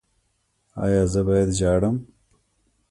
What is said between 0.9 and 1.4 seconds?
زه